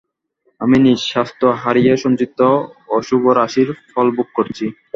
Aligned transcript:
আমি 0.61 0.77
নিজ 0.79 0.99
স্বাস্থ্য 1.05 1.45
হারিয়ে 1.61 1.93
সঞ্চিত 1.97 2.39
অশুভরাশির 2.97 3.69
ফলভোগ 3.89 4.27
করছি। 4.37 4.65